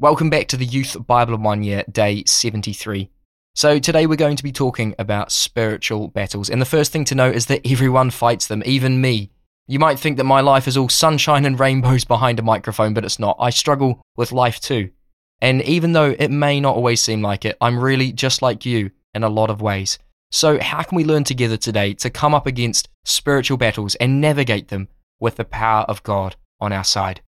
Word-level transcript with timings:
Welcome 0.00 0.30
back 0.30 0.46
to 0.48 0.56
the 0.56 0.64
Youth 0.64 0.96
Bible 1.08 1.34
in 1.34 1.42
One 1.42 1.64
Year, 1.64 1.82
day 1.90 2.22
73. 2.24 3.10
So, 3.56 3.80
today 3.80 4.06
we're 4.06 4.14
going 4.14 4.36
to 4.36 4.44
be 4.44 4.52
talking 4.52 4.94
about 4.96 5.32
spiritual 5.32 6.06
battles. 6.06 6.48
And 6.48 6.62
the 6.62 6.66
first 6.66 6.92
thing 6.92 7.04
to 7.06 7.16
note 7.16 7.34
is 7.34 7.46
that 7.46 7.68
everyone 7.68 8.10
fights 8.10 8.46
them, 8.46 8.62
even 8.64 9.00
me. 9.00 9.32
You 9.66 9.80
might 9.80 9.98
think 9.98 10.16
that 10.16 10.22
my 10.22 10.40
life 10.40 10.68
is 10.68 10.76
all 10.76 10.88
sunshine 10.88 11.44
and 11.44 11.58
rainbows 11.58 12.04
behind 12.04 12.38
a 12.38 12.44
microphone, 12.44 12.94
but 12.94 13.04
it's 13.04 13.18
not. 13.18 13.38
I 13.40 13.50
struggle 13.50 14.00
with 14.16 14.30
life 14.30 14.60
too. 14.60 14.90
And 15.40 15.62
even 15.62 15.94
though 15.94 16.14
it 16.16 16.30
may 16.30 16.60
not 16.60 16.76
always 16.76 17.00
seem 17.00 17.20
like 17.20 17.44
it, 17.44 17.56
I'm 17.60 17.80
really 17.80 18.12
just 18.12 18.40
like 18.40 18.64
you 18.64 18.92
in 19.14 19.24
a 19.24 19.28
lot 19.28 19.50
of 19.50 19.60
ways. 19.60 19.98
So, 20.30 20.60
how 20.60 20.84
can 20.84 20.94
we 20.94 21.04
learn 21.04 21.24
together 21.24 21.56
today 21.56 21.94
to 21.94 22.08
come 22.08 22.36
up 22.36 22.46
against 22.46 22.88
spiritual 23.04 23.58
battles 23.58 23.96
and 23.96 24.20
navigate 24.20 24.68
them 24.68 24.86
with 25.18 25.34
the 25.34 25.44
power 25.44 25.82
of 25.88 26.04
God 26.04 26.36
on 26.60 26.72
our 26.72 26.84
side? 26.84 27.20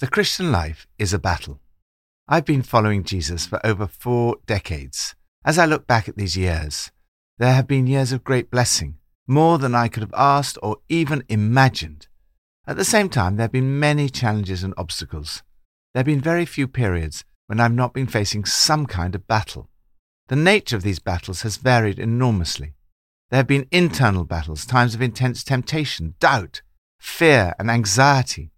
The 0.00 0.06
Christian 0.06 0.52
life 0.52 0.86
is 0.96 1.12
a 1.12 1.18
battle. 1.18 1.58
I've 2.28 2.44
been 2.44 2.62
following 2.62 3.02
Jesus 3.02 3.46
for 3.46 3.58
over 3.66 3.88
four 3.88 4.36
decades. 4.46 5.16
As 5.44 5.58
I 5.58 5.66
look 5.66 5.88
back 5.88 6.08
at 6.08 6.16
these 6.16 6.36
years, 6.36 6.92
there 7.38 7.52
have 7.52 7.66
been 7.66 7.88
years 7.88 8.12
of 8.12 8.22
great 8.22 8.48
blessing, 8.48 8.98
more 9.26 9.58
than 9.58 9.74
I 9.74 9.88
could 9.88 10.04
have 10.04 10.14
asked 10.16 10.56
or 10.62 10.76
even 10.88 11.24
imagined. 11.28 12.06
At 12.64 12.76
the 12.76 12.84
same 12.84 13.08
time, 13.08 13.34
there 13.34 13.42
have 13.42 13.52
been 13.52 13.80
many 13.80 14.08
challenges 14.08 14.62
and 14.62 14.72
obstacles. 14.76 15.42
There 15.92 15.98
have 15.98 16.06
been 16.06 16.20
very 16.20 16.46
few 16.46 16.68
periods 16.68 17.24
when 17.48 17.58
I've 17.58 17.72
not 17.72 17.92
been 17.92 18.06
facing 18.06 18.44
some 18.44 18.86
kind 18.86 19.16
of 19.16 19.26
battle. 19.26 19.68
The 20.28 20.36
nature 20.36 20.76
of 20.76 20.84
these 20.84 21.00
battles 21.00 21.42
has 21.42 21.56
varied 21.56 21.98
enormously. 21.98 22.74
There 23.30 23.38
have 23.38 23.48
been 23.48 23.66
internal 23.72 24.24
battles, 24.24 24.64
times 24.64 24.94
of 24.94 25.02
intense 25.02 25.42
temptation, 25.42 26.14
doubt, 26.20 26.62
fear, 27.00 27.52
and 27.58 27.68
anxiety. 27.68 28.52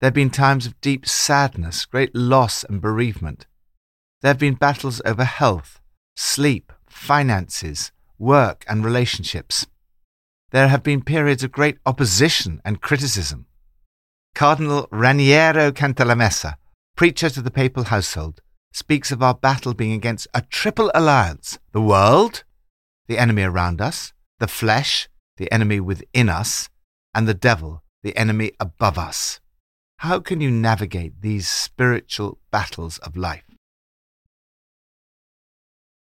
There 0.00 0.06
have 0.06 0.14
been 0.14 0.30
times 0.30 0.64
of 0.64 0.80
deep 0.80 1.06
sadness, 1.06 1.84
great 1.84 2.14
loss 2.14 2.64
and 2.64 2.80
bereavement. 2.80 3.46
There 4.22 4.30
have 4.30 4.38
been 4.38 4.54
battles 4.54 5.02
over 5.04 5.24
health, 5.24 5.78
sleep, 6.16 6.72
finances, 6.88 7.92
work, 8.18 8.64
and 8.66 8.82
relationships. 8.82 9.66
There 10.52 10.68
have 10.68 10.82
been 10.82 11.02
periods 11.02 11.44
of 11.44 11.52
great 11.52 11.76
opposition 11.84 12.62
and 12.64 12.80
criticism. 12.80 13.44
Cardinal 14.34 14.88
Raniero 14.90 15.70
Cantalamessa, 15.70 16.54
preacher 16.96 17.28
to 17.28 17.42
the 17.42 17.50
papal 17.50 17.84
household, 17.84 18.40
speaks 18.72 19.12
of 19.12 19.22
our 19.22 19.34
battle 19.34 19.74
being 19.74 19.92
against 19.92 20.28
a 20.32 20.40
triple 20.40 20.90
alliance 20.94 21.58
the 21.72 21.80
world, 21.80 22.44
the 23.06 23.18
enemy 23.18 23.42
around 23.42 23.82
us, 23.82 24.14
the 24.38 24.48
flesh, 24.48 25.08
the 25.36 25.52
enemy 25.52 25.78
within 25.78 26.30
us, 26.30 26.70
and 27.14 27.28
the 27.28 27.34
devil, 27.34 27.82
the 28.02 28.16
enemy 28.16 28.52
above 28.58 28.96
us. 28.96 29.40
How 30.00 30.18
can 30.18 30.40
you 30.40 30.50
navigate 30.50 31.20
these 31.20 31.46
spiritual 31.46 32.38
battles 32.50 32.96
of 33.00 33.18
life? 33.18 33.44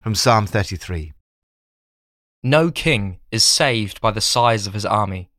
From 0.01 0.15
Psalm 0.15 0.47
33 0.47 1.15
No 2.45 2.71
king 2.71 3.19
is 3.33 3.43
saved 3.43 4.01
by 4.01 4.13
the 4.13 4.21
size 4.21 4.69
of 4.69 4.75
his 4.75 4.87
army, 4.87 5.31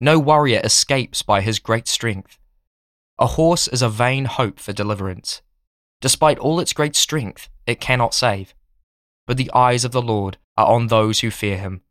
no 0.00 0.18
warrior 0.18 0.62
escapes 0.64 1.20
by 1.20 1.42
his 1.42 1.58
great 1.58 1.86
strength. 1.86 2.38
A 3.18 3.26
horse 3.26 3.68
is 3.68 3.82
a 3.82 3.90
vain 3.90 4.24
hope 4.24 4.58
for 4.58 4.72
deliverance. 4.72 5.42
Despite 6.00 6.38
all 6.38 6.58
its 6.58 6.72
great 6.72 6.96
strength, 6.96 7.50
it 7.66 7.82
cannot 7.82 8.14
save. 8.14 8.54
But 9.26 9.36
the 9.36 9.50
eyes 9.52 9.84
of 9.84 9.92
the 9.92 10.00
Lord 10.00 10.38
are 10.56 10.68
on 10.68 10.86
those 10.86 11.20
who 11.20 11.30
fear 11.30 11.58
him, 11.58 11.82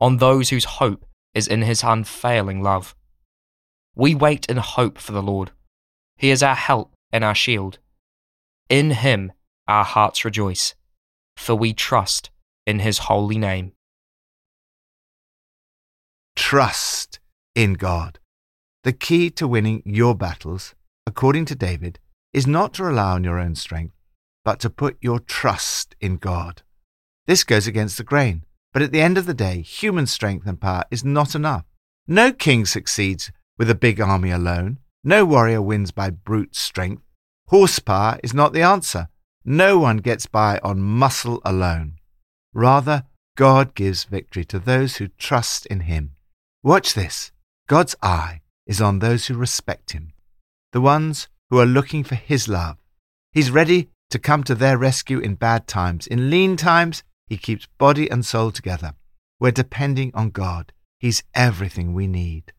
on 0.00 0.18
those 0.18 0.50
whose 0.50 0.76
hope 0.78 1.04
is 1.34 1.48
in 1.48 1.62
his 1.62 1.82
unfailing 1.82 2.62
love. 2.62 2.94
We 3.96 4.14
wait 4.14 4.46
in 4.46 4.58
hope 4.58 4.98
for 4.98 5.10
the 5.10 5.22
Lord. 5.22 5.50
He 6.16 6.30
is 6.30 6.42
our 6.42 6.54
help 6.54 6.92
and 7.12 7.22
our 7.22 7.34
shield. 7.34 7.78
In 8.68 8.90
him 8.90 9.32
our 9.68 9.84
hearts 9.84 10.24
rejoice, 10.24 10.74
for 11.36 11.54
we 11.54 11.72
trust 11.72 12.30
in 12.66 12.80
his 12.80 12.98
holy 12.98 13.38
name. 13.38 13.72
Trust 16.34 17.20
in 17.54 17.74
God. 17.74 18.18
The 18.84 18.92
key 18.92 19.30
to 19.30 19.48
winning 19.48 19.82
your 19.84 20.14
battles, 20.14 20.74
according 21.06 21.46
to 21.46 21.54
David, 21.54 21.98
is 22.32 22.46
not 22.46 22.74
to 22.74 22.84
rely 22.84 23.12
on 23.12 23.24
your 23.24 23.38
own 23.38 23.54
strength, 23.54 23.94
but 24.44 24.60
to 24.60 24.70
put 24.70 24.96
your 25.00 25.18
trust 25.18 25.96
in 26.00 26.16
God. 26.16 26.62
This 27.26 27.42
goes 27.42 27.66
against 27.66 27.96
the 27.96 28.04
grain, 28.04 28.44
but 28.72 28.82
at 28.82 28.92
the 28.92 29.00
end 29.00 29.18
of 29.18 29.26
the 29.26 29.34
day, 29.34 29.62
human 29.62 30.06
strength 30.06 30.46
and 30.46 30.60
power 30.60 30.84
is 30.90 31.04
not 31.04 31.34
enough. 31.34 31.64
No 32.06 32.32
king 32.32 32.66
succeeds 32.66 33.32
with 33.58 33.68
a 33.70 33.74
big 33.74 34.00
army 34.00 34.30
alone. 34.30 34.78
No 35.08 35.24
warrior 35.24 35.62
wins 35.62 35.92
by 35.92 36.10
brute 36.10 36.56
strength. 36.56 37.04
Horsepower 37.46 38.18
is 38.24 38.34
not 38.34 38.52
the 38.52 38.62
answer. 38.62 39.06
No 39.44 39.78
one 39.78 39.98
gets 39.98 40.26
by 40.26 40.58
on 40.64 40.82
muscle 40.82 41.40
alone. 41.44 41.98
Rather, 42.52 43.04
God 43.36 43.76
gives 43.76 44.02
victory 44.02 44.44
to 44.46 44.58
those 44.58 44.96
who 44.96 45.06
trust 45.06 45.64
in 45.66 45.82
Him. 45.82 46.16
Watch 46.64 46.94
this. 46.94 47.30
God's 47.68 47.94
eye 48.02 48.40
is 48.66 48.80
on 48.80 48.98
those 48.98 49.28
who 49.28 49.36
respect 49.36 49.92
Him, 49.92 50.12
the 50.72 50.80
ones 50.80 51.28
who 51.50 51.60
are 51.60 51.66
looking 51.66 52.02
for 52.02 52.16
His 52.16 52.48
love. 52.48 52.76
He's 53.30 53.52
ready 53.52 53.90
to 54.10 54.18
come 54.18 54.42
to 54.42 54.56
their 54.56 54.76
rescue 54.76 55.20
in 55.20 55.36
bad 55.36 55.68
times. 55.68 56.08
In 56.08 56.30
lean 56.30 56.56
times, 56.56 57.04
He 57.28 57.36
keeps 57.36 57.68
body 57.78 58.10
and 58.10 58.26
soul 58.26 58.50
together. 58.50 58.94
We're 59.38 59.52
depending 59.52 60.10
on 60.14 60.30
God. 60.30 60.72
He's 60.98 61.22
everything 61.32 61.94
we 61.94 62.08
need. 62.08 62.52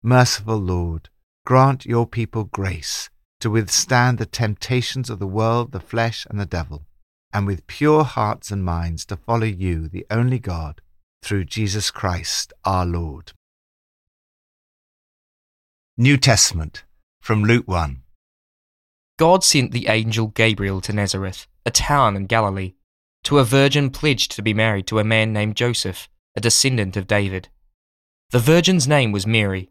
Merciful 0.00 0.58
Lord, 0.58 1.08
grant 1.46 1.86
your 1.86 2.06
people 2.06 2.42
grace 2.44 3.08
to 3.38 3.48
withstand 3.48 4.18
the 4.18 4.26
temptations 4.26 5.08
of 5.08 5.20
the 5.20 5.26
world, 5.28 5.70
the 5.70 5.80
flesh, 5.80 6.26
and 6.28 6.40
the 6.40 6.44
devil, 6.44 6.84
and 7.32 7.46
with 7.46 7.66
pure 7.68 8.02
hearts 8.02 8.50
and 8.50 8.64
minds 8.64 9.06
to 9.06 9.16
follow 9.16 9.46
you, 9.46 9.88
the 9.88 10.04
only 10.10 10.40
God, 10.40 10.80
through 11.22 11.44
Jesus 11.44 11.92
Christ 11.92 12.52
our 12.64 12.84
Lord. 12.84 13.32
New 15.96 16.16
Testament 16.16 16.84
from 17.20 17.44
Luke 17.44 17.68
1. 17.68 18.02
God 19.16 19.44
sent 19.44 19.70
the 19.70 19.86
angel 19.86 20.26
Gabriel 20.26 20.80
to 20.80 20.92
Nazareth, 20.92 21.46
a 21.64 21.70
town 21.70 22.16
in 22.16 22.26
Galilee, 22.26 22.74
to 23.22 23.38
a 23.38 23.44
virgin 23.44 23.90
pledged 23.90 24.32
to 24.32 24.42
be 24.42 24.52
married 24.52 24.88
to 24.88 24.98
a 24.98 25.04
man 25.04 25.32
named 25.32 25.56
Joseph, 25.56 26.08
a 26.34 26.40
descendant 26.40 26.96
of 26.96 27.06
David. 27.06 27.48
The 28.30 28.40
virgin's 28.40 28.88
name 28.88 29.12
was 29.12 29.28
Mary. 29.28 29.70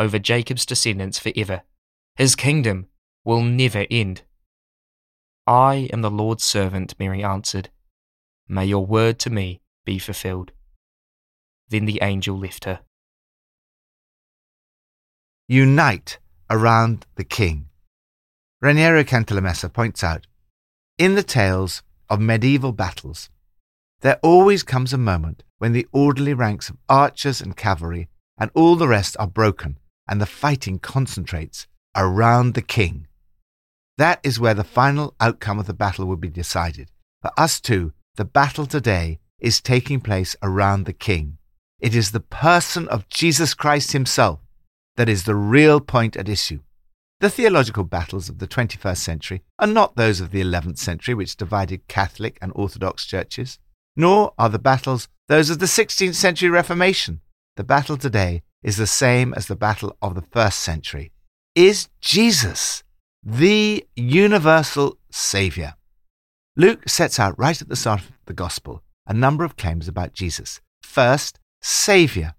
over 0.00 0.18
Jacob's 0.18 0.64
descendants 0.64 1.18
forever. 1.18 1.62
His 2.16 2.34
kingdom 2.34 2.86
will 3.22 3.42
never 3.42 3.86
end. 3.90 4.22
I 5.46 5.90
am 5.92 6.00
the 6.00 6.10
Lord's 6.10 6.42
servant, 6.42 6.94
Mary 6.98 7.22
answered. 7.22 7.68
May 8.48 8.64
your 8.64 8.86
word 8.86 9.18
to 9.20 9.30
me 9.30 9.60
be 9.84 9.98
fulfilled. 9.98 10.52
Then 11.68 11.84
the 11.84 11.98
angel 12.02 12.36
left 12.38 12.64
her. 12.64 12.80
Unite 15.48 16.18
around 16.48 17.04
the 17.16 17.24
king. 17.24 17.68
Raniero 18.64 19.04
Cantalamessa 19.04 19.70
points 19.70 20.02
out 20.02 20.26
in 20.98 21.14
the 21.14 21.22
tales 21.22 21.82
of 22.08 22.20
medieval 22.20 22.72
battles, 22.72 23.28
there 24.00 24.18
always 24.22 24.62
comes 24.62 24.92
a 24.92 24.98
moment 24.98 25.42
when 25.58 25.72
the 25.72 25.86
orderly 25.92 26.32
ranks 26.32 26.70
of 26.70 26.78
archers 26.88 27.40
and 27.42 27.56
cavalry 27.56 28.08
and 28.38 28.50
all 28.54 28.76
the 28.76 28.88
rest 28.88 29.14
are 29.18 29.26
broken 29.26 29.78
and 30.10 30.20
the 30.20 30.26
fighting 30.26 30.80
concentrates 30.80 31.68
around 31.96 32.54
the 32.54 32.62
king. 32.62 33.06
That 33.96 34.20
is 34.24 34.40
where 34.40 34.54
the 34.54 34.64
final 34.64 35.14
outcome 35.20 35.60
of 35.60 35.66
the 35.66 35.72
battle 35.72 36.04
will 36.04 36.16
be 36.16 36.28
decided. 36.28 36.90
For 37.22 37.30
us 37.38 37.60
too, 37.60 37.92
the 38.16 38.24
battle 38.24 38.66
today 38.66 39.20
is 39.38 39.60
taking 39.60 40.00
place 40.00 40.34
around 40.42 40.84
the 40.84 40.92
king. 40.92 41.38
It 41.78 41.94
is 41.94 42.10
the 42.10 42.20
person 42.20 42.88
of 42.88 43.08
Jesus 43.08 43.54
Christ 43.54 43.92
himself 43.92 44.40
that 44.96 45.08
is 45.08 45.24
the 45.24 45.36
real 45.36 45.80
point 45.80 46.16
at 46.16 46.28
issue. 46.28 46.60
The 47.20 47.30
theological 47.30 47.84
battles 47.84 48.28
of 48.28 48.38
the 48.38 48.48
21st 48.48 48.96
century 48.96 49.42
are 49.58 49.66
not 49.66 49.96
those 49.96 50.20
of 50.20 50.30
the 50.30 50.42
11th 50.42 50.78
century, 50.78 51.14
which 51.14 51.36
divided 51.36 51.86
Catholic 51.86 52.38
and 52.42 52.50
Orthodox 52.54 53.06
churches, 53.06 53.58
nor 53.94 54.32
are 54.38 54.48
the 54.48 54.58
battles 54.58 55.08
those 55.28 55.50
of 55.50 55.58
the 55.58 55.66
16th 55.66 56.14
century 56.14 56.48
Reformation. 56.48 57.20
The 57.56 57.64
battle 57.64 57.96
today 57.96 58.42
is 58.62 58.76
the 58.76 58.86
same 58.86 59.32
as 59.34 59.46
the 59.46 59.56
battle 59.56 59.96
of 60.02 60.14
the 60.14 60.22
first 60.22 60.60
century. 60.60 61.12
Is 61.54 61.88
Jesus 62.00 62.82
the 63.22 63.86
universal 63.96 64.98
Saviour. 65.10 65.74
Luke 66.56 66.88
sets 66.88 67.20
out 67.20 67.38
right 67.38 67.60
at 67.60 67.68
the 67.68 67.76
start 67.76 68.00
of 68.00 68.12
the 68.26 68.32
Gospel 68.32 68.82
a 69.06 69.12
number 69.12 69.44
of 69.44 69.56
claims 69.56 69.88
about 69.88 70.12
Jesus. 70.12 70.60
First, 70.82 71.38
Saviour. 71.60 72.34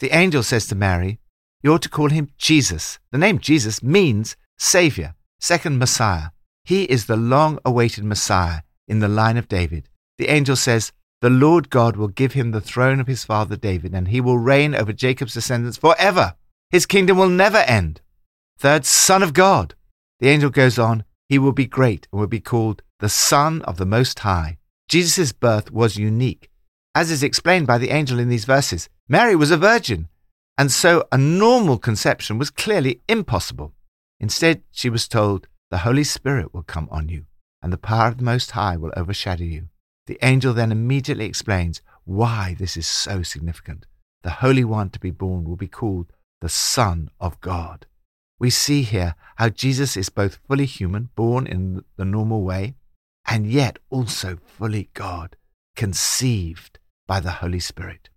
The 0.00 0.16
angel 0.16 0.42
says 0.42 0.66
to 0.68 0.74
Mary, 0.74 1.20
You're 1.62 1.78
to 1.78 1.88
call 1.88 2.08
him 2.08 2.30
Jesus. 2.38 2.98
The 3.12 3.18
name 3.18 3.38
Jesus 3.38 3.82
means 3.82 4.36
Saviour. 4.58 5.14
Second, 5.40 5.78
Messiah. 5.78 6.30
He 6.64 6.84
is 6.84 7.06
the 7.06 7.16
long 7.16 7.58
awaited 7.64 8.04
Messiah 8.04 8.62
in 8.88 9.00
the 9.00 9.08
line 9.08 9.36
of 9.36 9.48
David. 9.48 9.88
The 10.18 10.28
angel 10.28 10.56
says, 10.56 10.92
The 11.22 11.30
Lord 11.30 11.70
God 11.70 11.96
will 11.96 12.08
give 12.08 12.34
him 12.34 12.50
the 12.50 12.60
throne 12.60 13.00
of 13.00 13.06
his 13.06 13.24
father 13.24 13.56
David, 13.56 13.94
and 13.94 14.08
he 14.08 14.20
will 14.20 14.38
reign 14.38 14.74
over 14.74 14.92
Jacob's 14.92 15.34
descendants 15.34 15.78
forever. 15.78 16.34
His 16.70 16.84
kingdom 16.84 17.16
will 17.16 17.28
never 17.28 17.58
end. 17.58 18.00
Third, 18.58 18.84
Son 18.84 19.22
of 19.22 19.32
God. 19.32 19.74
The 20.20 20.28
angel 20.28 20.50
goes 20.50 20.78
on, 20.78 21.04
He 21.28 21.38
will 21.38 21.52
be 21.52 21.66
great 21.66 22.06
and 22.10 22.20
will 22.20 22.26
be 22.26 22.40
called 22.40 22.82
the 23.00 23.08
Son 23.08 23.62
of 23.62 23.76
the 23.76 23.86
Most 23.86 24.20
High. 24.20 24.58
Jesus' 24.88 25.32
birth 25.32 25.70
was 25.70 25.96
unique. 25.96 26.50
As 26.94 27.10
is 27.10 27.22
explained 27.22 27.66
by 27.66 27.78
the 27.78 27.90
angel 27.90 28.18
in 28.18 28.28
these 28.28 28.44
verses, 28.44 28.88
Mary 29.08 29.36
was 29.36 29.50
a 29.50 29.56
virgin, 29.56 30.08
and 30.56 30.72
so 30.72 31.06
a 31.12 31.18
normal 31.18 31.78
conception 31.78 32.38
was 32.38 32.50
clearly 32.50 33.00
impossible. 33.08 33.74
Instead, 34.18 34.62
she 34.70 34.88
was 34.88 35.08
told, 35.08 35.48
The 35.70 35.78
Holy 35.78 36.04
Spirit 36.04 36.54
will 36.54 36.62
come 36.62 36.88
on 36.90 37.08
you, 37.08 37.26
and 37.62 37.72
the 37.72 37.78
power 37.78 38.08
of 38.08 38.18
the 38.18 38.24
Most 38.24 38.52
High 38.52 38.76
will 38.76 38.92
overshadow 38.96 39.44
you. 39.44 39.68
The 40.06 40.18
angel 40.22 40.54
then 40.54 40.72
immediately 40.72 41.26
explains 41.26 41.82
why 42.04 42.54
this 42.58 42.76
is 42.76 42.86
so 42.86 43.22
significant. 43.22 43.86
The 44.22 44.30
Holy 44.30 44.64
One 44.64 44.90
to 44.90 45.00
be 45.00 45.10
born 45.10 45.44
will 45.44 45.56
be 45.56 45.68
called 45.68 46.12
the 46.40 46.48
Son 46.48 47.10
of 47.20 47.40
God. 47.40 47.86
We 48.38 48.50
see 48.50 48.82
here 48.82 49.14
how 49.36 49.48
Jesus 49.48 49.96
is 49.96 50.08
both 50.08 50.38
fully 50.46 50.66
human, 50.66 51.10
born 51.16 51.46
in 51.46 51.84
the 51.96 52.04
normal 52.04 52.42
way, 52.42 52.74
and 53.26 53.46
yet 53.46 53.78
also 53.90 54.38
fully 54.44 54.90
God, 54.94 55.36
conceived 55.74 56.78
by 57.06 57.20
the 57.20 57.32
Holy 57.32 57.60
Spirit. 57.60 58.08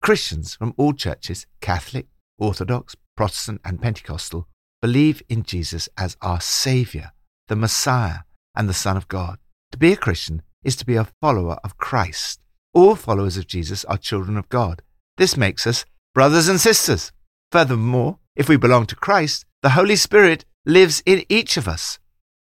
Christians 0.00 0.54
from 0.54 0.74
all 0.76 0.92
churches, 0.92 1.46
Catholic, 1.60 2.06
Orthodox, 2.38 2.96
Protestant, 3.16 3.60
and 3.64 3.80
Pentecostal, 3.82 4.48
believe 4.80 5.22
in 5.28 5.42
Jesus 5.42 5.88
as 5.96 6.16
our 6.22 6.40
Saviour, 6.40 7.12
the 7.48 7.56
Messiah, 7.56 8.20
and 8.54 8.68
the 8.68 8.74
Son 8.74 8.96
of 8.96 9.08
God. 9.08 9.38
To 9.72 9.78
be 9.78 9.92
a 9.92 9.96
Christian 9.96 10.42
is 10.64 10.76
to 10.76 10.86
be 10.86 10.96
a 10.96 11.08
follower 11.20 11.58
of 11.64 11.76
Christ. 11.76 12.40
All 12.72 12.96
followers 12.96 13.36
of 13.36 13.46
Jesus 13.46 13.84
are 13.84 13.96
children 13.96 14.36
of 14.36 14.48
God. 14.48 14.82
This 15.16 15.36
makes 15.36 15.66
us 15.66 15.84
brothers 16.14 16.48
and 16.48 16.60
sisters. 16.60 17.12
Furthermore, 17.52 18.18
if 18.34 18.48
we 18.48 18.56
belong 18.56 18.86
to 18.86 18.96
Christ, 18.96 19.44
the 19.62 19.70
Holy 19.70 19.96
Spirit 19.96 20.44
lives 20.66 21.02
in 21.06 21.24
each 21.28 21.56
of 21.56 21.68
us. 21.68 21.98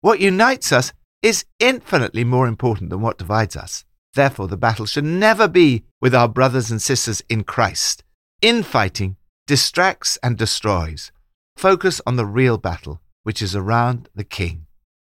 What 0.01 0.19
unites 0.19 0.71
us 0.71 0.93
is 1.21 1.45
infinitely 1.59 2.23
more 2.23 2.47
important 2.47 2.89
than 2.89 3.01
what 3.01 3.17
divides 3.17 3.55
us. 3.55 3.85
Therefore, 4.13 4.47
the 4.47 4.57
battle 4.57 4.85
should 4.85 5.03
never 5.03 5.47
be 5.47 5.83
with 6.01 6.15
our 6.15 6.27
brothers 6.27 6.71
and 6.71 6.81
sisters 6.81 7.21
in 7.29 7.43
Christ. 7.43 8.03
Infighting 8.41 9.17
distracts 9.47 10.17
and 10.23 10.37
destroys. 10.37 11.11
Focus 11.57 12.01
on 12.05 12.15
the 12.15 12.25
real 12.25 12.57
battle, 12.57 13.01
which 13.23 13.41
is 13.41 13.55
around 13.55 14.09
the 14.15 14.23
King. 14.23 14.65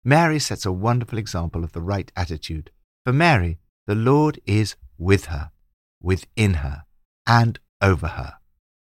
Mary 0.05 0.39
sets 0.39 0.65
a 0.65 0.73
wonderful 0.73 1.19
example 1.19 1.65
of 1.65 1.73
the 1.73 1.81
right 1.81 2.11
attitude. 2.17 2.71
For 3.11 3.15
Mary, 3.15 3.59
the 3.89 3.97
Lord 3.97 4.39
is 4.47 4.77
with 4.97 5.25
her, 5.25 5.51
within 6.01 6.55
her, 6.63 6.85
and 7.27 7.59
over 7.83 8.07
her. 8.07 8.35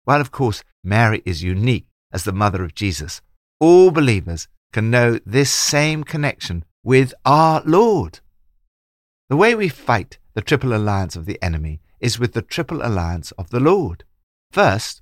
While, 0.05 0.21
of 0.21 0.31
course, 0.31 0.63
Mary 0.81 1.21
is 1.25 1.43
unique 1.43 1.87
as 2.09 2.23
the 2.23 2.31
mother 2.31 2.63
of 2.63 2.73
Jesus, 2.73 3.19
all 3.59 3.91
believers 3.91 4.47
can 4.71 4.89
know 4.89 5.19
this 5.25 5.51
same 5.51 6.05
connection 6.05 6.63
with 6.85 7.13
our 7.25 7.61
Lord. 7.65 8.21
The 9.27 9.35
way 9.35 9.55
we 9.55 9.67
fight 9.67 10.19
the 10.35 10.41
triple 10.41 10.73
alliance 10.73 11.17
of 11.17 11.25
the 11.25 11.37
enemy 11.43 11.81
is 11.99 12.17
with 12.17 12.31
the 12.31 12.41
triple 12.41 12.81
alliance 12.81 13.31
of 13.33 13.49
the 13.49 13.59
Lord. 13.59 14.05
First, 14.53 15.01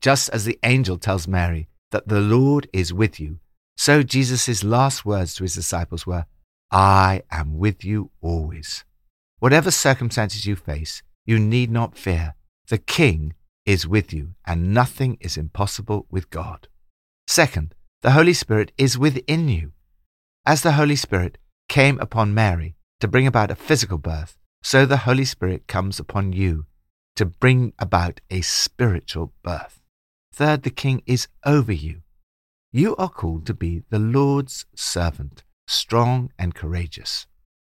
just 0.00 0.28
as 0.30 0.44
the 0.44 0.58
angel 0.64 0.98
tells 0.98 1.28
Mary 1.28 1.68
that 1.92 2.08
the 2.08 2.18
Lord 2.20 2.68
is 2.72 2.92
with 2.92 3.20
you, 3.20 3.38
so 3.76 4.02
Jesus' 4.02 4.64
last 4.64 5.06
words 5.06 5.36
to 5.36 5.44
his 5.44 5.54
disciples 5.54 6.04
were, 6.04 6.26
I 6.70 7.22
am 7.30 7.58
with 7.58 7.84
you 7.84 8.10
always. 8.20 8.84
Whatever 9.38 9.70
circumstances 9.70 10.46
you 10.46 10.54
face, 10.54 11.02
you 11.26 11.38
need 11.38 11.70
not 11.70 11.96
fear. 11.96 12.34
The 12.68 12.78
King 12.78 13.34
is 13.66 13.86
with 13.86 14.12
you, 14.12 14.34
and 14.46 14.72
nothing 14.72 15.16
is 15.20 15.36
impossible 15.36 16.06
with 16.10 16.30
God. 16.30 16.68
Second, 17.26 17.74
the 18.02 18.12
Holy 18.12 18.32
Spirit 18.32 18.72
is 18.78 18.98
within 18.98 19.48
you. 19.48 19.72
As 20.46 20.62
the 20.62 20.72
Holy 20.72 20.96
Spirit 20.96 21.38
came 21.68 21.98
upon 22.00 22.34
Mary 22.34 22.76
to 23.00 23.08
bring 23.08 23.26
about 23.26 23.50
a 23.50 23.56
physical 23.56 23.98
birth, 23.98 24.36
so 24.62 24.86
the 24.86 24.98
Holy 24.98 25.24
Spirit 25.24 25.66
comes 25.66 25.98
upon 25.98 26.32
you 26.32 26.66
to 27.16 27.26
bring 27.26 27.72
about 27.78 28.20
a 28.30 28.40
spiritual 28.40 29.32
birth. 29.42 29.82
Third, 30.32 30.62
the 30.62 30.70
King 30.70 31.02
is 31.06 31.28
over 31.44 31.72
you. 31.72 32.02
You 32.72 32.94
are 32.96 33.08
called 33.08 33.46
to 33.46 33.54
be 33.54 33.82
the 33.90 33.98
Lord's 33.98 34.64
servant, 34.74 35.42
strong 35.70 36.32
and 36.38 36.54
courageous. 36.54 37.26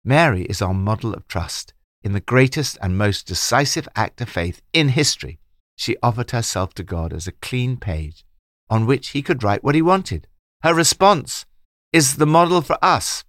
Mary 0.04 0.44
is 0.44 0.62
our 0.62 0.75
model 0.75 1.12
of 1.12 1.26
trust 1.28 1.75
in 2.02 2.12
the 2.12 2.20
greatest 2.20 2.78
and 2.81 2.96
most 2.96 3.26
decisive 3.26 3.88
act 3.94 4.20
of 4.20 4.28
faith 4.28 4.62
in 4.72 4.90
history 4.90 5.38
she 5.76 5.96
offered 6.02 6.31
herself 6.31 6.75
to 6.75 6.82
God 6.82 7.12
as 7.12 7.26
a 7.26 7.32
clean 7.32 7.76
page 7.76 8.25
on 8.69 8.87
which 8.87 9.08
he 9.08 9.22
could 9.22 9.42
write 9.42 9.64
what 9.64 9.75
he 9.75 9.82
wanted. 9.82 10.26
Her 10.62 10.75
response 10.75 11.46
is 11.92 12.16
the 12.16 12.26
model 12.26 12.60
for 12.60 12.78
us. 12.82 13.25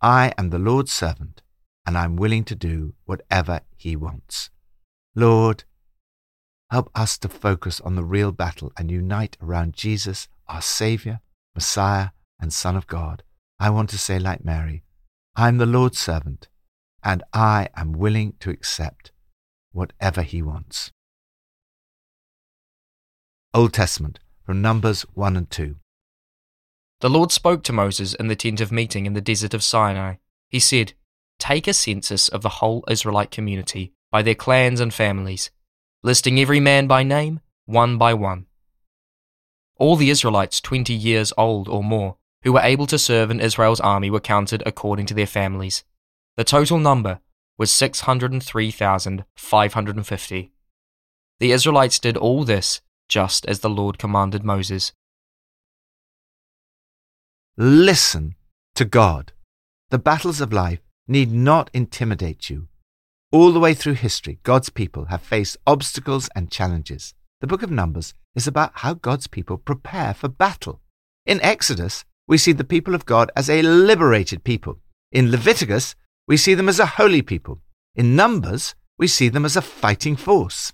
I 0.00 0.32
am 0.38 0.50
the 0.50 0.58
Lord's 0.58 0.92
servant, 0.92 1.42
and 1.84 1.98
I'm 1.98 2.16
willing 2.16 2.44
to 2.44 2.54
do 2.54 2.94
whatever 3.04 3.60
he 3.76 3.96
wants. 3.96 4.50
Lord, 5.14 5.64
help 6.70 6.90
us 6.94 7.18
to 7.18 7.28
focus 7.28 7.80
on 7.80 7.96
the 7.96 8.04
real 8.04 8.32
battle 8.32 8.72
and 8.78 8.90
unite 8.90 9.36
around 9.42 9.74
Jesus, 9.74 10.28
our 10.48 10.62
Saviour, 10.62 11.20
Messiah, 11.54 12.10
and 12.40 12.52
Son 12.52 12.76
of 12.76 12.86
God. 12.86 13.22
I 13.62 13.70
want 13.70 13.90
to 13.90 13.96
say, 13.98 14.18
like 14.18 14.44
Mary, 14.44 14.82
I'm 15.36 15.58
the 15.58 15.66
Lord's 15.66 16.00
servant, 16.00 16.48
and 17.04 17.22
I 17.32 17.68
am 17.76 17.92
willing 17.92 18.34
to 18.40 18.50
accept 18.50 19.12
whatever 19.70 20.22
he 20.22 20.42
wants. 20.42 20.90
Old 23.54 23.72
Testament, 23.72 24.18
from 24.44 24.62
Numbers 24.62 25.02
1 25.14 25.36
and 25.36 25.48
2. 25.48 25.76
The 27.02 27.08
Lord 27.08 27.30
spoke 27.30 27.62
to 27.62 27.72
Moses 27.72 28.14
in 28.14 28.26
the 28.26 28.34
tent 28.34 28.60
of 28.60 28.72
meeting 28.72 29.06
in 29.06 29.12
the 29.12 29.20
desert 29.20 29.54
of 29.54 29.62
Sinai. 29.62 30.14
He 30.48 30.58
said, 30.58 30.94
Take 31.38 31.68
a 31.68 31.72
census 31.72 32.28
of 32.28 32.42
the 32.42 32.56
whole 32.58 32.82
Israelite 32.88 33.30
community 33.30 33.92
by 34.10 34.22
their 34.22 34.34
clans 34.34 34.80
and 34.80 34.92
families, 34.92 35.52
listing 36.02 36.40
every 36.40 36.58
man 36.58 36.88
by 36.88 37.04
name, 37.04 37.38
one 37.66 37.96
by 37.96 38.12
one. 38.12 38.46
All 39.76 39.94
the 39.94 40.10
Israelites 40.10 40.60
20 40.60 40.92
years 40.92 41.32
old 41.38 41.68
or 41.68 41.84
more 41.84 42.16
who 42.42 42.52
were 42.52 42.60
able 42.60 42.86
to 42.86 42.98
serve 42.98 43.30
in 43.30 43.40
Israel's 43.40 43.80
army 43.80 44.10
were 44.10 44.20
counted 44.20 44.62
according 44.66 45.06
to 45.06 45.14
their 45.14 45.26
families. 45.26 45.84
The 46.36 46.44
total 46.44 46.78
number 46.78 47.20
was 47.58 47.70
603,550. 47.70 50.52
The 51.38 51.52
Israelites 51.52 51.98
did 51.98 52.16
all 52.16 52.44
this 52.44 52.80
just 53.08 53.44
as 53.46 53.60
the 53.60 53.70
Lord 53.70 53.98
commanded 53.98 54.44
Moses. 54.44 54.92
Listen 57.56 58.34
to 58.74 58.84
God. 58.84 59.32
The 59.90 59.98
battles 59.98 60.40
of 60.40 60.52
life 60.52 60.80
need 61.06 61.30
not 61.30 61.70
intimidate 61.74 62.48
you. 62.48 62.68
All 63.30 63.52
the 63.52 63.60
way 63.60 63.74
through 63.74 63.94
history, 63.94 64.38
God's 64.42 64.70
people 64.70 65.06
have 65.06 65.22
faced 65.22 65.56
obstacles 65.66 66.28
and 66.34 66.50
challenges. 66.50 67.14
The 67.40 67.46
book 67.46 67.62
of 67.62 67.70
Numbers 67.70 68.14
is 68.34 68.46
about 68.46 68.72
how 68.76 68.94
God's 68.94 69.26
people 69.26 69.58
prepare 69.58 70.14
for 70.14 70.28
battle. 70.28 70.80
In 71.26 71.40
Exodus, 71.42 72.04
we 72.32 72.38
see 72.38 72.52
the 72.52 72.64
people 72.64 72.94
of 72.94 73.04
God 73.04 73.30
as 73.36 73.50
a 73.50 73.60
liberated 73.60 74.42
people. 74.42 74.78
In 75.10 75.30
Leviticus, 75.30 75.94
we 76.26 76.38
see 76.38 76.54
them 76.54 76.66
as 76.66 76.80
a 76.80 76.86
holy 76.96 77.20
people. 77.20 77.60
In 77.94 78.16
Numbers, 78.16 78.74
we 78.96 79.06
see 79.06 79.28
them 79.28 79.44
as 79.44 79.54
a 79.54 79.60
fighting 79.60 80.16
force. 80.16 80.72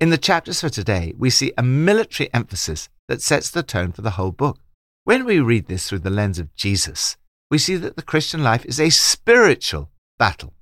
In 0.00 0.10
the 0.10 0.18
chapters 0.18 0.60
for 0.60 0.68
today, 0.68 1.14
we 1.16 1.30
see 1.30 1.52
a 1.56 1.62
military 1.62 2.28
emphasis 2.34 2.88
that 3.06 3.22
sets 3.22 3.50
the 3.50 3.62
tone 3.62 3.92
for 3.92 4.02
the 4.02 4.16
whole 4.18 4.32
book. 4.32 4.58
When 5.04 5.24
we 5.24 5.38
read 5.38 5.68
this 5.68 5.88
through 5.88 6.00
the 6.00 6.10
lens 6.10 6.40
of 6.40 6.52
Jesus, 6.56 7.16
we 7.52 7.58
see 7.58 7.76
that 7.76 7.94
the 7.94 8.02
Christian 8.02 8.42
life 8.42 8.64
is 8.64 8.80
a 8.80 8.90
spiritual 8.90 9.92
battle. 10.18 10.54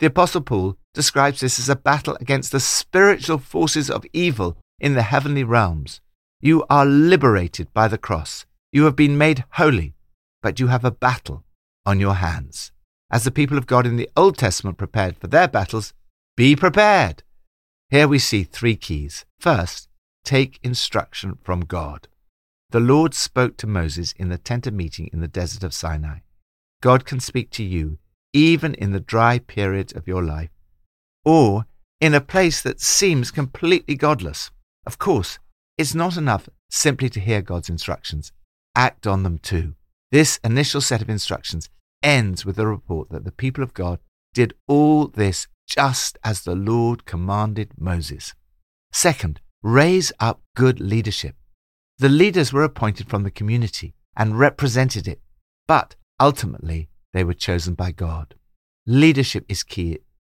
The 0.00 0.06
Apostle 0.06 0.40
Paul 0.40 0.78
describes 0.94 1.38
this 1.38 1.60
as 1.60 1.68
a 1.68 1.76
battle 1.76 2.18
against 2.20 2.50
the 2.50 2.58
spiritual 2.58 3.38
forces 3.38 3.88
of 3.88 4.04
evil 4.12 4.56
in 4.80 4.94
the 4.94 5.02
heavenly 5.02 5.44
realms. 5.44 6.00
You 6.40 6.64
are 6.68 6.84
liberated 6.84 7.72
by 7.72 7.86
the 7.86 7.98
cross. 7.98 8.46
You 8.72 8.84
have 8.84 8.96
been 8.96 9.18
made 9.18 9.44
holy, 9.52 9.94
but 10.42 10.60
you 10.60 10.68
have 10.68 10.84
a 10.84 10.90
battle 10.90 11.44
on 11.84 11.98
your 11.98 12.14
hands. 12.14 12.72
As 13.10 13.24
the 13.24 13.30
people 13.30 13.58
of 13.58 13.66
God 13.66 13.86
in 13.86 13.96
the 13.96 14.08
Old 14.16 14.38
Testament 14.38 14.78
prepared 14.78 15.16
for 15.16 15.26
their 15.26 15.48
battles, 15.48 15.92
be 16.36 16.54
prepared. 16.54 17.24
Here 17.88 18.06
we 18.06 18.20
see 18.20 18.44
three 18.44 18.76
keys. 18.76 19.24
First, 19.40 19.88
take 20.24 20.60
instruction 20.62 21.38
from 21.42 21.62
God. 21.62 22.06
The 22.70 22.78
Lord 22.78 23.14
spoke 23.14 23.56
to 23.56 23.66
Moses 23.66 24.12
in 24.12 24.28
the 24.28 24.38
tent 24.38 24.68
of 24.68 24.74
meeting 24.74 25.10
in 25.12 25.20
the 25.20 25.26
desert 25.26 25.64
of 25.64 25.74
Sinai. 25.74 26.20
God 26.80 27.04
can 27.04 27.18
speak 27.18 27.50
to 27.50 27.64
you 27.64 27.98
even 28.32 28.74
in 28.74 28.92
the 28.92 29.00
dry 29.00 29.40
periods 29.40 29.92
of 29.92 30.06
your 30.06 30.22
life, 30.22 30.50
or 31.24 31.66
in 32.00 32.14
a 32.14 32.20
place 32.20 32.62
that 32.62 32.80
seems 32.80 33.32
completely 33.32 33.96
godless. 33.96 34.52
Of 34.86 34.98
course, 34.98 35.40
it's 35.76 35.94
not 35.94 36.16
enough 36.16 36.48
simply 36.70 37.08
to 37.10 37.20
hear 37.20 37.42
God's 37.42 37.68
instructions. 37.68 38.32
Act 38.74 39.06
on 39.06 39.22
them 39.22 39.38
too. 39.38 39.74
This 40.12 40.38
initial 40.42 40.80
set 40.80 41.02
of 41.02 41.10
instructions 41.10 41.68
ends 42.02 42.44
with 42.44 42.58
a 42.58 42.66
report 42.66 43.10
that 43.10 43.24
the 43.24 43.32
people 43.32 43.62
of 43.62 43.74
God 43.74 43.98
did 44.32 44.54
all 44.66 45.06
this 45.06 45.46
just 45.66 46.18
as 46.24 46.42
the 46.42 46.54
Lord 46.54 47.04
commanded 47.04 47.72
Moses. 47.78 48.34
Second, 48.92 49.40
raise 49.62 50.12
up 50.18 50.40
good 50.56 50.80
leadership. 50.80 51.36
The 51.98 52.08
leaders 52.08 52.52
were 52.52 52.64
appointed 52.64 53.08
from 53.08 53.22
the 53.22 53.30
community 53.30 53.94
and 54.16 54.38
represented 54.38 55.06
it, 55.06 55.20
but 55.68 55.96
ultimately 56.18 56.88
they 57.12 57.24
were 57.24 57.34
chosen 57.34 57.74
by 57.74 57.92
God. 57.92 58.34
Leadership 58.86 59.44
is 59.48 59.62
key 59.62 59.98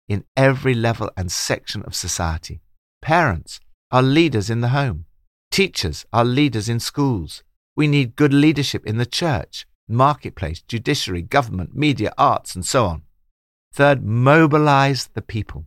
in 0.10 0.26
every 0.36 0.74
level 0.74 1.10
and 1.16 1.32
section 1.32 1.84
of 1.84 1.96
society. 1.96 2.62
Parents 3.02 3.60
are 3.92 4.04
leaders 4.04 4.50
in 4.50 4.62
the 4.62 4.70
home. 4.70 5.06
Teachers 5.52 6.06
are 6.12 6.26
leaders 6.26 6.68
in 6.68 6.80
schools. 6.80 7.44
We 7.76 7.88
need 7.88 8.16
good 8.16 8.34
leadership 8.34 8.86
in 8.86 8.98
the 8.98 9.06
church, 9.06 9.66
marketplace, 9.88 10.62
judiciary, 10.62 11.22
government, 11.22 11.76
media, 11.76 12.14
arts, 12.18 12.56
and 12.56 12.66
so 12.66 12.86
on. 12.86 13.04
Third, 13.74 14.04
mobilize 14.04 15.10
the 15.14 15.22
people. 15.22 15.66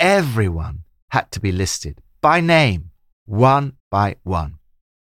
Everyone 0.00 0.82
had 1.10 1.30
to 1.32 1.40
be 1.40 1.52
listed 1.52 2.00
by 2.20 2.40
name, 2.40 2.90
one 3.24 3.74
by 3.90 4.16
one. 4.24 4.58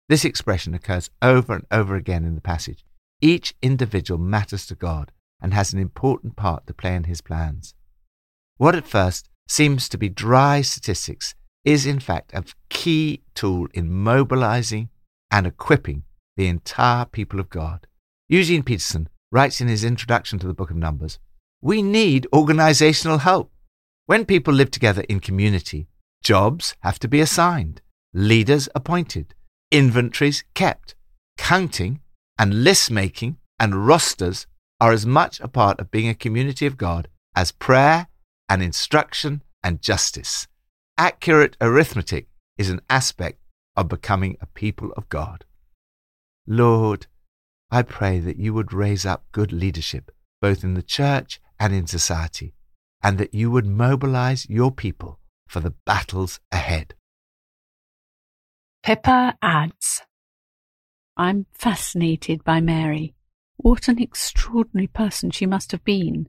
This 0.09 0.25
expression 0.25 0.75
occurs 0.75 1.11
over 1.23 1.55
and 1.55 1.67
over 1.71 1.95
again 1.95 2.25
in 2.25 2.35
the 2.35 2.41
passage. 2.41 2.85
Each 3.21 3.55
individual 3.63 4.19
matters 4.19 4.67
to 4.67 4.75
God 4.75 5.13
and 5.41 5.55
has 5.55 5.73
an 5.73 5.79
important 5.79 6.37
part 6.37 6.67
to 6.67 6.75
play 6.75 6.95
in 6.95 7.05
his 7.05 7.21
plans. 7.21 7.75
What 8.57 8.75
at 8.75 8.87
first 8.87 9.29
seems 9.49 9.89
to 9.89 9.99
be 9.99 10.09
dry 10.09 10.61
statistics 10.63 11.35
is 11.65 11.87
in 11.87 12.01
fact 12.01 12.33
a 12.35 12.45
key 12.69 13.23
tool 13.35 13.69
in 13.73 13.91
mobilizing 13.91 14.91
and 15.31 15.47
equipping 15.47 16.03
the 16.37 16.49
entire 16.49 17.05
people 17.05 17.41
of 17.41 17.51
God. 17.51 17.87
Eugene 18.29 18.63
Peterson 18.63 19.09
writes 19.31 19.61
in 19.61 19.69
his 19.69 19.85
introduction 19.85 20.39
to 20.39 20.47
the 20.47 20.55
book 20.55 20.71
of 20.71 20.77
Numbers 20.77 21.19
We 21.61 21.83
need 21.83 22.27
organizational 22.33 23.19
help. 23.19 23.53
When 24.07 24.25
people 24.25 24.53
live 24.53 24.71
together 24.71 25.03
in 25.09 25.21
community, 25.21 25.89
jobs 26.23 26.75
have 26.81 26.99
to 27.01 27.09
be 27.09 27.21
assigned, 27.21 27.81
leaders 28.13 28.69
appointed, 28.75 29.35
inventories 29.71 30.45
kept, 30.55 30.95
counting 31.37 32.01
and 32.39 32.65
list 32.65 32.91
making 32.91 33.39
and 33.59 33.87
rosters 33.87 34.47
are 34.81 34.93
as 34.93 35.07
much 35.07 35.41
a 35.41 35.49
part 35.49 35.81
of 35.81 35.91
being 35.91 36.09
a 36.09 36.15
community 36.15 36.67
of 36.67 36.77
God 36.77 37.09
as 37.35 37.53
prayer 37.53 38.09
and 38.49 38.63
instruction 38.63 39.43
and 39.63 39.81
justice. 39.81 40.47
Accurate 40.99 41.57
arithmetic 41.61 42.29
is 42.59 42.71
an 42.71 42.81
aspect 42.91 43.41
of 43.77 43.89
becoming 43.89 44.37
a 44.41 44.47
people 44.47 44.93
of 44.97 45.09
God. 45.09 45.45
Lord, 46.47 47.07
I 47.71 47.83
pray 47.83 48.21
that 48.21 48.37
you 48.37 48.53
would 48.53 48.73
raise 48.73 49.07
up 49.07 49.25
good 49.33 49.53
leadership, 49.53 50.11
both 50.41 50.63
in 50.63 50.75
the 50.75 50.83
church 50.83 51.41
and 51.59 51.73
in 51.73 51.87
society, 51.87 52.55
and 53.03 53.17
that 53.19 53.35
you 53.35 53.51
would 53.51 53.67
mobilize 53.67 54.49
your 54.49 54.71
people 54.71 55.19
for 55.49 55.61
the 55.61 55.75
battles 55.87 56.41
ahead. 56.53 56.95
Pippa 58.83 59.39
adds, 59.41 60.03
I'm 61.17 61.47
fascinated 61.53 62.45
by 62.45 62.61
Mary. 62.61 63.15
What 63.57 63.89
an 63.89 63.99
extraordinary 63.99 64.89
person 64.89 65.31
she 65.31 65.47
must 65.47 65.73
have 65.73 65.85
been. 65.85 66.29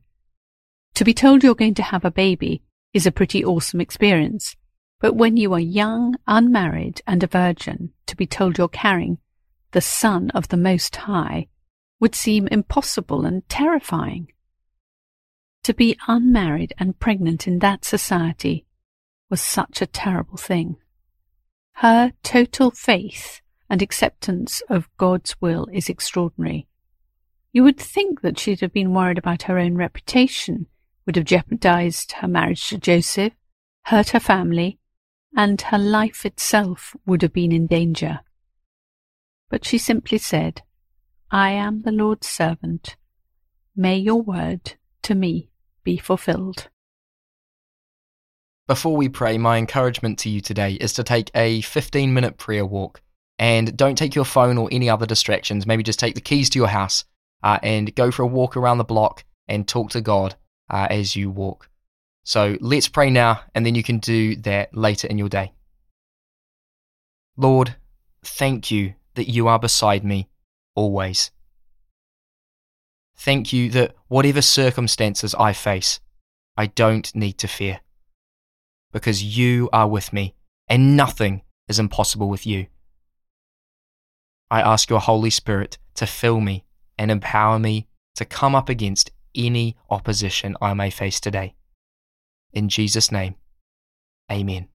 To 0.94 1.04
be 1.04 1.14
told 1.14 1.44
you're 1.44 1.56
going 1.56 1.74
to 1.74 1.84
have 1.84 2.06
a 2.06 2.12
baby 2.12 2.62
is 2.94 3.06
a 3.06 3.12
pretty 3.12 3.44
awesome 3.44 3.82
experience. 3.82 4.56
But 5.02 5.16
when 5.16 5.36
you 5.36 5.54
are 5.54 5.60
young, 5.60 6.16
unmarried, 6.26 7.02
and 7.06 7.22
a 7.22 7.28
virgin, 7.28 7.92
to 8.08 8.16
be 8.16 8.26
told 8.26 8.58
you're 8.58 8.70
carrying 8.70 9.18
the 9.76 9.82
Son 9.82 10.30
of 10.30 10.48
the 10.48 10.56
Most 10.56 10.96
High 10.96 11.50
would 12.00 12.16
seem 12.16 12.48
impossible 12.48 13.26
and 13.26 13.48
terrifying. 13.50 14.32
To 15.64 15.74
be 15.74 16.00
unmarried 16.08 16.74
and 16.78 16.98
pregnant 16.98 17.46
in 17.46 17.60
that 17.60 17.84
society 17.84 18.66
was 19.30 19.42
such 19.42 19.82
a 19.82 19.86
terrible 19.86 20.38
thing. 20.38 20.78
Her 21.74 22.14
total 22.24 22.72
faith 22.72 23.42
and 23.70 23.82
acceptance 23.82 24.62
of 24.70 24.88
God's 24.96 25.36
will 25.42 25.68
is 25.74 25.90
extraordinary. 25.90 26.68
You 27.52 27.64
would 27.64 27.78
think 27.78 28.22
that 28.22 28.40
she'd 28.40 28.62
have 28.62 28.72
been 28.72 28.94
worried 28.94 29.18
about 29.18 29.44
her 29.44 29.60
own 29.60 29.76
reputation, 29.76 30.68
would 31.06 31.18
have 31.18 31.26
jeopardized 31.26 32.14
her 32.14 32.30
marriage 32.30 32.70
to 32.70 32.78
Joseph, 32.78 33.34
hurt 33.88 34.12
her 34.12 34.22
family, 34.22 34.80
and 35.36 35.60
her 35.60 35.78
life 35.78 36.26
itself 36.26 36.96
would 37.06 37.22
have 37.24 37.34
been 37.34 37.52
in 37.52 37.68
danger. 37.68 38.22
But 39.50 39.66
she 39.66 39.78
simply 39.78 40.18
said, 40.18 40.64
I 41.32 41.52
am 41.52 41.82
the 41.82 41.92
Lord's 41.92 42.28
servant. 42.28 42.96
May 43.76 43.98
your 43.98 44.22
word 44.22 44.76
to 45.04 45.16
me 45.16 45.50
be 45.84 45.98
fulfilled. 45.98 46.70
Before 48.68 48.98
we 48.98 49.10
pray, 49.10 49.38
my 49.38 49.58
encouragement 49.58 50.18
to 50.20 50.30
you 50.30 50.42
today 50.42 50.74
is 50.74 50.94
to 50.94 51.04
take 51.04 51.30
a 51.36 51.62
15 51.62 52.14
minute 52.14 52.38
prayer 52.38 52.66
walk. 52.66 53.02
And 53.38 53.76
don't 53.76 53.98
take 53.98 54.16
your 54.16 54.26
phone 54.26 54.58
or 54.58 54.70
any 54.72 54.90
other 54.90 55.06
distractions. 55.06 55.68
Maybe 55.68 55.84
just 55.84 56.00
take 56.00 56.16
the 56.16 56.22
keys 56.22 56.50
to 56.52 56.60
your 56.60 56.70
house 56.70 57.04
uh, 57.44 57.60
and 57.62 57.94
go 57.94 58.10
for 58.10 58.24
a 58.24 58.28
walk 58.28 58.56
around 58.58 58.78
the 58.78 58.84
block 58.84 59.24
and 59.48 59.68
talk 59.68 59.92
to 59.92 60.02
God 60.02 60.36
uh, 60.70 60.88
as 60.90 61.16
you 61.16 61.30
walk. 61.30 61.70
So 62.24 62.58
let's 62.60 62.88
pray 62.88 63.12
now, 63.12 63.42
and 63.54 63.66
then 63.66 63.76
you 63.76 63.84
can 63.84 64.00
do 64.00 64.36
that 64.38 64.76
later 64.76 65.08
in 65.08 65.20
your 65.20 65.30
day. 65.30 65.52
Lord, 67.38 67.76
thank 68.24 68.72
you 68.72 68.96
that 69.16 69.30
you 69.30 69.48
are 69.48 69.60
beside 69.60 70.04
me 70.04 70.30
always. 70.76 71.32
Thank 73.18 73.54
you 73.54 73.70
that 73.72 73.96
whatever 74.08 74.42
circumstances 74.42 75.34
I 75.36 75.54
face, 75.54 76.00
I 76.58 76.68
don't 76.68 77.14
need 77.16 77.38
to 77.40 77.48
fear. 77.48 77.80
Because 78.92 79.24
you 79.24 79.70
are 79.74 79.88
with 79.88 80.14
me, 80.14 80.36
and 80.68 80.96
nothing 80.96 81.42
is 81.68 81.80
impossible 81.80 82.30
with 82.30 82.46
you. 82.46 82.68
I 84.52 84.62
ask 84.62 84.90
your 84.90 85.00
Holy 85.00 85.30
Spirit 85.30 85.78
to 85.96 86.06
fill 86.06 86.40
me 86.40 86.66
and 86.98 87.10
empower 87.10 87.60
me 87.60 87.88
to 88.16 88.26
come 88.26 88.56
up 88.56 88.70
against 88.70 89.12
any 89.34 89.76
opposition 89.90 90.56
I 90.62 90.74
may 90.74 90.90
face 90.90 91.20
today. 91.20 91.56
In 92.54 92.70
Jesus' 92.70 93.12
name, 93.12 93.36
amen. 94.32 94.70